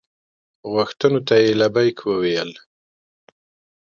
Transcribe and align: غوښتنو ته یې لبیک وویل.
غوښتنو 0.71 1.19
ته 1.27 1.35
یې 1.43 1.51
لبیک 1.61 1.97
وویل. 2.03 2.51